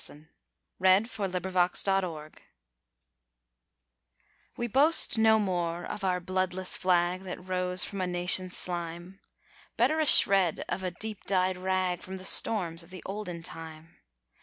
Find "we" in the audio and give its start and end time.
4.57-4.65